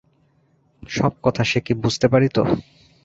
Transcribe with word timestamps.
সব 0.83 1.13
কথা 1.23 1.43
সে 1.43 1.59
কি 1.65 1.73
বুঝতে 1.83 2.07
পারিত। 2.07 2.37